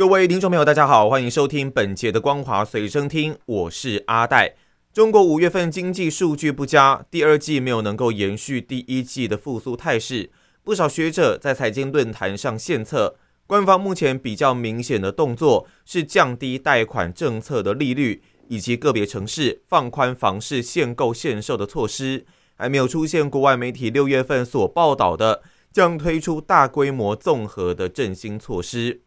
[0.00, 4.54] 各位听众朋友，大家好，欢迎收听本节的《光华随身听》，我是阿戴。
[4.94, 10.30] 中国五月份经济数据不佳，第二季没有能够延续第一季的复苏态势。
[10.64, 13.16] 不少学者在财经论坛上献策，
[13.46, 22.24] 官方目前比较明显的动作是降低贷款政策的利率，以及个别城市放宽房市限购限售的措施，
[22.56, 29.02] 还没有出现国外媒体六月份所报道的将推出大规模综合的振兴措施。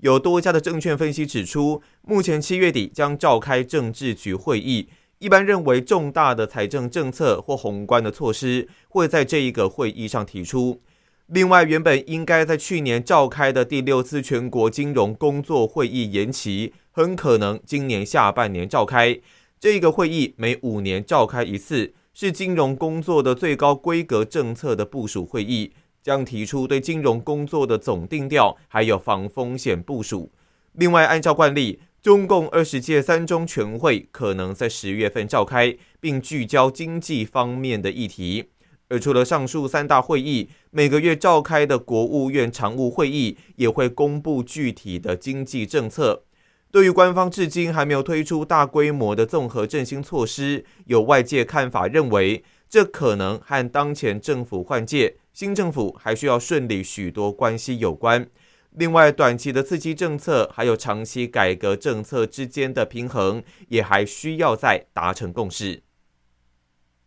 [0.00, 4.88] 有多家的证券分析指出，目前七月底将召开政治局会议，
[5.18, 10.80] 一般认为重大的财政政策或宏观的措施会在这一个会议上提出。
[11.26, 19.20] 另外，原本应该在去年召开的第六次全国金融工作会议延期，很可能今年下半年召开。
[19.60, 25.72] 这一个会议每五年召开一次，是金融工作的最高规格政策的部署会议。
[26.02, 30.30] 将提出对金融工作的总定调，还有防风险部署。
[30.72, 38.50] 另外，按照惯例，中共二十届三中全会可能在十月份召开，并聚焦经济方面的议题。
[38.88, 46.24] 而除了上述三大会议，每个月召开的国务院常务会议也会公布具体的经济政策。
[46.72, 55.16] 对于官方至今还没有推出大规模的综合振兴措施，有外界看法认为，这可能和当前政府换届。
[55.40, 58.28] 新政府还需要顺利许多关系有关，
[58.72, 65.82] 另外短期的刺激政策还有长期改革政策之间的平衡，也还需要再达成共识。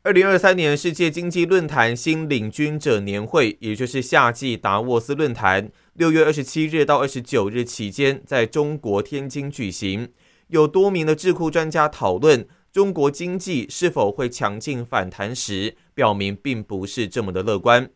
[0.02, 10.10] 二零二三年世界经济论坛新领军者年会，也就是夏季达沃斯论坛，六月二十七日到二十九日期间在中国天津举行，
[10.48, 17.92] 有多名的智库专家讨论中国经济是否会强劲反弹时，表明并不是这么的乐观。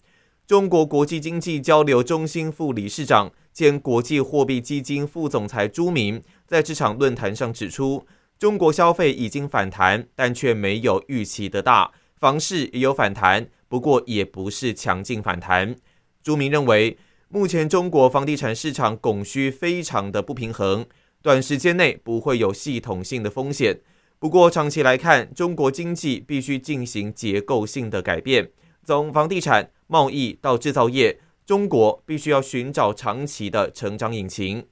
[0.47, 8.07] 中国国际经济交流中心副理事长兼国际货币基金副总裁朱明在这场论坛上指出，
[8.39, 15.75] 中国消费已经反弹，但却没有预期的大；房市也有反弹，不过也不是强劲反弹。
[16.23, 16.97] 朱明认为，
[17.27, 20.85] 目前中国房地产市场供需非常的不平衡，
[21.21, 23.81] 短时间内不会有系统性的风险。
[24.17, 28.49] 不过长期来看，中国经济必须进行结构性的改变，
[28.85, 29.71] 从房地产。
[29.87, 34.65] 贸易到制造业，中国必须要寻找长期的成长引擎。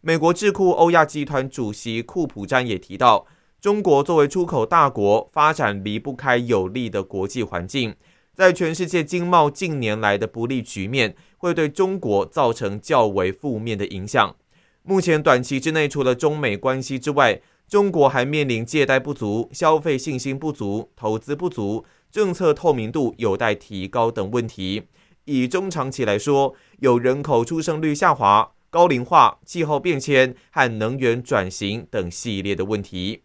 [0.00, 3.26] 美国智库欧亚集团主席库普詹也提到，
[3.60, 7.94] 中国作为出口大国，发展离不开有利的国际环境。
[8.32, 14.34] 在全世界经贸近年来的不利局面，会对中国造成较为负面的影响。
[14.82, 21.84] 目前短期之内，除了中美关系之外，中国还面临借贷不足、消费信心不足、投资不足。
[22.10, 24.84] 政策透明度有待提高等问题。
[25.26, 33.22] 以中长期来说，有人口出生率下滑、高龄化、气候变迁和能源转型等系列的问题。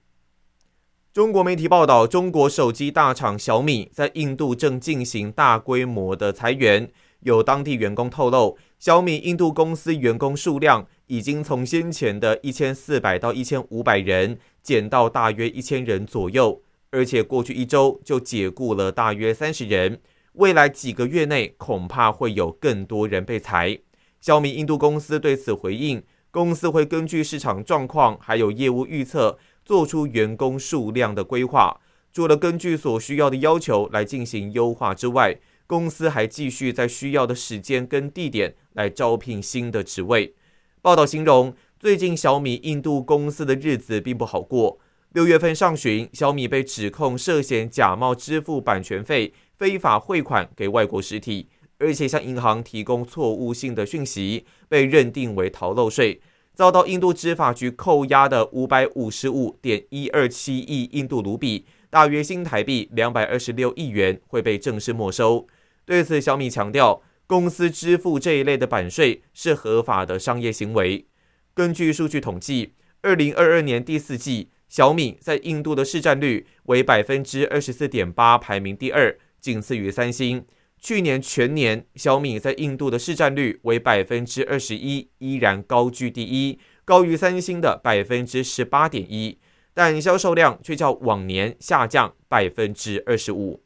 [1.13, 6.91] 中国媒体报道，中国手机大厂小米在印度正进行大规模的裁员。
[7.21, 16.61] 有当地员工透露，小米印度公司员工数量已经从先前的一千四百到一千五百人减到大约一千人左右。
[16.95, 19.99] 而且过去一周就解雇了大约三十人，
[20.35, 23.77] 未来几个月内恐怕会有更多人被裁。
[24.21, 26.01] 小米印度公司对此回应，
[26.31, 31.81] 公司会根据市场状况还有业务预测，做出员工数量的规划。
[32.13, 40.33] 除了根据所需要的要求来进行优化之外，公司还继续在需要的时间跟地点来招聘新的职位。
[40.81, 44.79] 报道形容，最近小米印度公司的日子并不好过。
[45.15, 51.47] 六月份上旬，小米被指控涉嫌假冒支付版权费、非法汇款给外国实体，
[51.79, 56.19] 而且向银行提供错误性的讯息，被认定为逃漏税，
[56.53, 65.47] 遭到印度执法局扣押的五百五十五点一二七亿印度卢比，大约新台币两百二十六亿元会被正式没收。
[65.85, 71.05] 对此，小米强调，公司支付这一类的版税是合法的商业行为。
[71.53, 72.73] 根据数据统计，
[73.03, 74.49] 二零二二年第四季。
[74.75, 80.45] 小米在印度的市占率为百分之二十四点八，排名第二，仅次于三星。
[80.77, 89.39] 去年全年，小米在印度的市占率为百分之二十一，依然高居第一，高于三星的百分之十八点一。
[89.73, 93.63] 但销售量却较往年下降百分之二十五。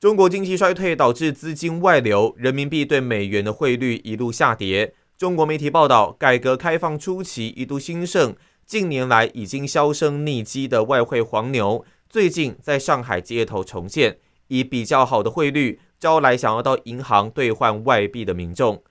[0.00, 4.94] 中国经济衰退导致资金外流，人民币对美元的汇率一路下跌。
[5.18, 8.36] 中国媒体报道，改革开放初期一度兴盛，
[8.68, 14.18] 近年来已经销声匿迹的外汇黄牛，最近在上海街头重现，
[14.48, 18.82] 以比较好的汇率招来想要到银行兑换外币的民众。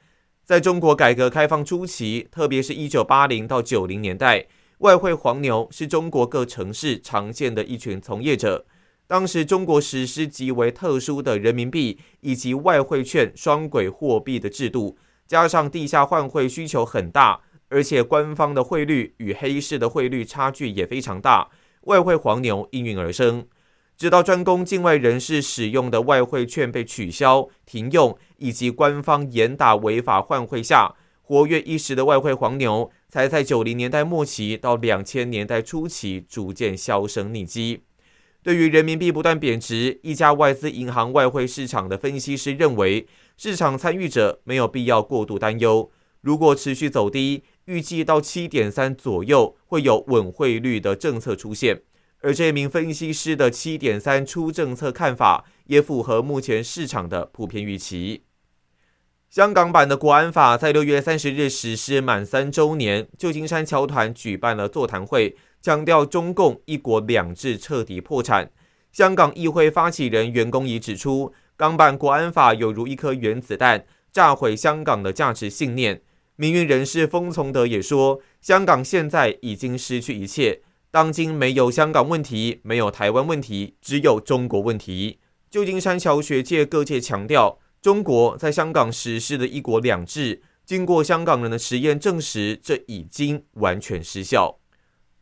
[0.44, 4.48] 在中国改革开放初期，特别是一九八零到九零年代，
[4.80, 8.66] 外汇黄牛是中国各城市常见的一群从业者。
[9.06, 14.98] 当时中国实施极为特殊的人民币以及外汇券双轨货币的制度，
[15.28, 21.50] 加上地下换汇需求很大，而且官方的汇率与黑市的汇率差距也非常大，
[21.82, 23.46] 外汇黄牛应运而生。
[23.98, 30.94] 直到专供境外人士使用的外汇券被取消、停用，以及官方严打违法换汇下，
[31.24, 37.82] 活跃一时的外汇黄牛才在九零年代末期到两千年代初期逐渐销声匿迹。
[38.44, 45.92] 对于人民币不断贬值，一家外资银行外汇市场的分析师认为，市场参与者没有必要过度担忧。
[46.28, 51.84] 如果持续走低，预计到七点三左右会有稳汇率的政策出现。
[52.20, 58.24] 而这名分析师的七点三出政策看法，也符合目前市场的普遍预期。
[59.30, 65.38] 香港版的国安法在六月三十日实施满三周年，旧金山侨团举办了座谈会。
[65.62, 68.52] 强调中共一国两制彻底破产。
[68.92, 76.02] 香港议会发起人袁公仪指出，港版国安法有如一颗原子弹，炸毁香港的价值信念。
[76.40, 80.62] 民运人士封从德也说，香港现在已经失去一切，
[80.92, 85.18] 当今没有香港问题，没有台湾问题，只有中国问题。
[85.50, 94.60] 旧金山侨学界各界强调，中国在香港实施的一国两制，经过香港人的实验证实，这已经完全失效。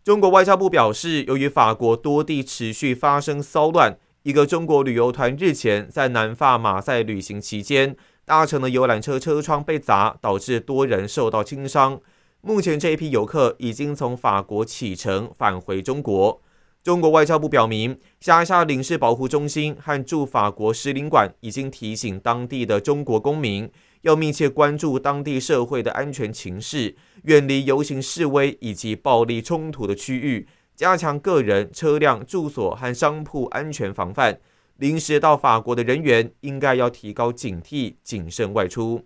[0.03, 7.95] 中国外交部表示，由于法国多地持续发生骚乱，一个中国旅游团日前在南法马赛旅行期间，
[8.25, 12.01] 搭乘的游览车车窗被砸，导致多人受到轻伤。
[12.41, 16.41] 目前，这一批游客已经从法国启程返回中国。
[16.83, 23.71] 中国外交部表明，辖下领事保护中心和驻法国使领馆已经提醒当地的中国公民。
[24.01, 34.39] 要密切关注当地社会的安全情势，远离游行示威以及暴力冲突的区域，加强个人、车辆、住所和商铺安全防范。
[34.77, 39.05] 临时到法国的人员应该要提高警惕，谨慎外出。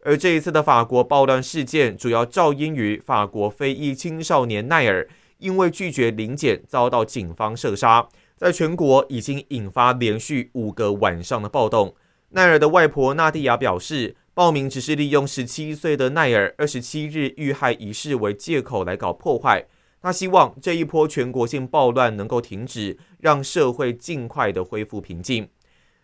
[0.00, 5.08] 而这一次的法国暴乱事件，主要肇因于法国非裔青少年奈尔
[5.38, 11.94] 因为拒绝临检遭到警方射杀，在全国已经引发连续五个晚上的暴动。
[12.30, 14.16] 奈尔的外婆纳蒂亚表示。
[14.36, 19.64] 报名只是利用十七岁的奈尔二十七日遇害一事为借口来搞破坏。
[20.04, 25.48] 他希望这一波全国性暴乱能够停止，让社会尽快的恢复平静。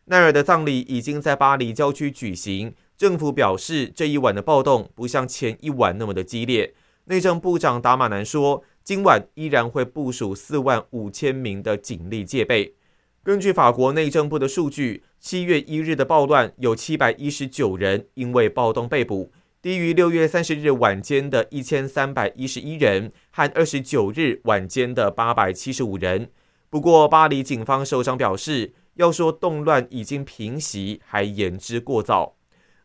[0.06, 2.73] 奈尔的葬礼已经在巴黎郊区举行。
[2.97, 6.73] 政府表示，这一晚的暴动不像前一晚那么的激烈。
[7.05, 12.76] 内政部长达马南说，今晚依然会部署四万五千名的警力戒备。
[13.23, 19.31] 根据法国内政部的数据，七月一日的暴乱有七百一十九人因为暴动被捕，
[19.62, 26.31] 低于六月三十日晚间的一千三百一十一人和二十九日晚间的八百七十五人。
[26.70, 32.36] 不过，巴黎警方首长表示，要说动乱已经平息，还言之过早。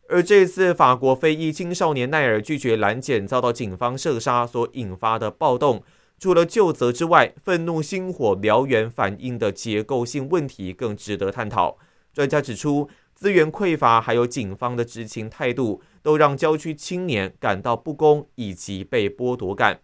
[0.10, 5.82] 而这次法国非裔青少年奈尔拒绝拦检，遭到警方射杀所引发的暴动。
[6.20, 11.78] 除了就责之外，愤怒星火燎原反映的结构性问题更值得探讨。
[12.14, 19.80] 专家指出，资源匮乏还有警方的执勤态度，都让郊区青年感到不公以及被剥夺感。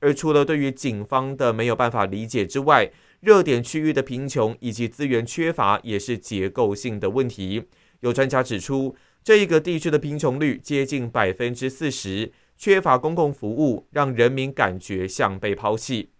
[0.00, 7.68] 而除了对于警方的没有办法理解之外，热点区域的贫穷以及资源缺乏也是结构性的问题。
[8.00, 12.32] 有专家指出，这一个地区的贫穷率接近百分之四十。
[12.54, 16.10] 缺乏公共服务，让人民感觉像被抛弃。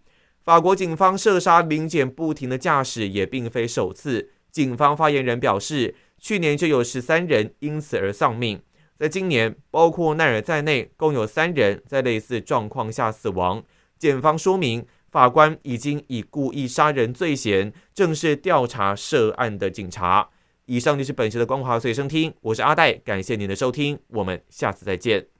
[0.41, 4.31] 法国警方射杀临检不停的驾驶也并非首次。
[4.51, 8.61] 警方发言人表示，去年就有十三人因此而丧命。
[8.97, 13.61] 在今年，包括奈尔在内，共有三人在类似状况下死亡。
[13.99, 20.29] 检方说明，法官已经以故意杀人罪嫌正式调查涉案的警察。
[20.65, 25.32] 以上就是本期的光华随身听，我是阿戴，感谢您的收听，我们下次再见。